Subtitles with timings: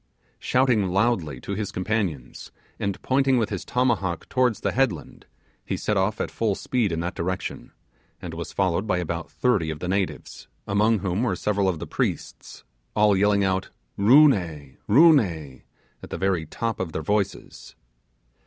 [0.39, 5.27] Shouting loudly to his companions, and pointing with his tomahawk towards the headland,
[5.63, 7.71] he set off at full speed in that direction,
[8.19, 11.85] and was followed by about thirty of the natives, among whom were several of the
[11.85, 12.63] priests,
[12.95, 14.75] all yelling out 'Roo ne!
[14.87, 15.65] Roo ne!'
[16.01, 17.75] at the very top of their voices.